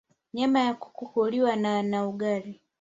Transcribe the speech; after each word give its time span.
nyama 0.33 0.59
ya 0.59 0.73
kuku 0.73 1.05
huliwa 1.05 1.55
na 1.55 1.83
na 1.83 2.07
ugali 2.07 2.61